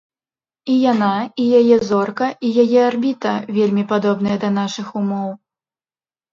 [0.75, 1.09] І яна,
[1.43, 5.31] і яе зорка, і яе арбіта вельмі падобныя да нашых умоў.